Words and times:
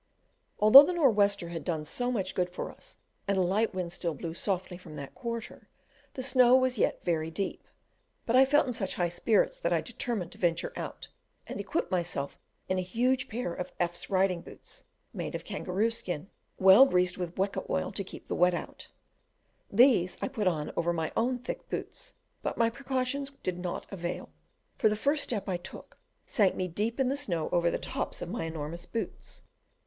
Although 0.57 0.81
the 0.81 0.93
"nor 0.93 1.11
wester" 1.11 1.49
had 1.49 1.63
done 1.63 1.85
so 1.85 2.11
much 2.11 2.33
good 2.33 2.49
for 2.49 2.71
us, 2.71 2.97
and 3.27 3.37
a 3.37 3.41
light 3.43 3.75
wind 3.75 3.91
still 3.91 4.15
blew 4.15 4.33
softly 4.33 4.75
from 4.75 4.95
that 4.95 5.13
quarter, 5.13 5.69
the 6.15 6.23
snow 6.23 6.55
was 6.55 6.79
yet 6.79 7.05
very 7.05 7.29
deep; 7.29 7.67
but 8.25 8.35
I 8.35 8.43
felt 8.43 8.65
in 8.65 8.73
such 8.73 8.95
high 8.95 9.09
spirits 9.09 9.59
that 9.59 9.71
I 9.71 9.79
determined 9.79 10.31
to 10.31 10.39
venture 10.39 10.73
out, 10.75 11.09
and 11.45 11.59
equipped 11.59 11.91
myself 11.91 12.39
in 12.67 12.79
a 12.79 12.81
huge 12.81 13.29
pair 13.29 13.53
of 13.53 13.71
F 13.79 13.95
's 13.95 14.09
riding 14.09 14.41
boots 14.41 14.85
made 15.13 15.35
of 15.35 15.45
kangaroo 15.45 15.91
skin, 15.91 16.31
well 16.57 16.87
greased 16.87 17.19
with 17.19 17.35
weka 17.35 17.69
oil 17.69 17.91
to 17.91 18.03
keep 18.03 18.25
the 18.25 18.33
wet 18.33 18.55
out, 18.55 18.87
These 19.69 20.17
I 20.19 20.29
put 20.29 20.47
on 20.47 20.71
over 20.75 20.93
my 20.93 21.11
own 21.15 21.37
thick 21.37 21.69
boots, 21.69 22.15
but 22.41 22.57
my 22.57 22.71
precautions 22.71 23.29
"did 23.43 23.59
nought 23.59 23.85
avail," 23.91 24.31
for 24.79 24.89
the 24.89 24.95
first 24.95 25.21
step 25.21 25.47
I 25.47 25.57
took 25.57 25.99
sank 26.25 26.55
me 26.55 26.67
deep 26.67 26.99
in 26.99 27.09
the 27.09 27.15
snow 27.15 27.49
over 27.51 27.69
the 27.69 27.77
tops 27.77 28.23
of 28.23 28.29
my 28.29 28.45
enormous 28.45 28.87
boots. 28.87 29.43